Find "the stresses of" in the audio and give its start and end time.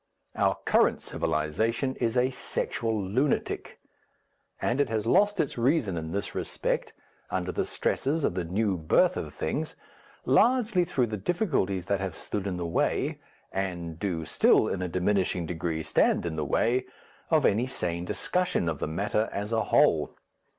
7.51-8.33